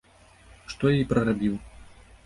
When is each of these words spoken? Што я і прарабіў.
Што 0.73 0.83
я 0.95 1.03
і 1.03 1.07
прарабіў. 1.15 1.55